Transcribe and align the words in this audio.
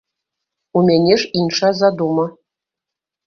У 0.79 0.81
мяне 0.87 1.13
ж 1.23 1.27
іншая 1.41 1.71
задума. 1.81 2.25